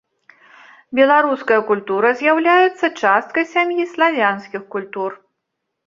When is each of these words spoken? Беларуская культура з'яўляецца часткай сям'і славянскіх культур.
Беларуская 0.99 1.59
культура 1.69 2.09
з'яўляецца 2.23 2.85
часткай 3.05 3.43
сям'і 3.53 3.89
славянскіх 3.97 4.61
культур. 4.77 5.11